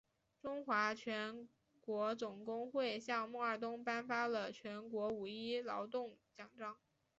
[0.41, 1.47] 中华全
[1.79, 6.75] 国总工会向孟二冬颁发了全国五一劳动奖章。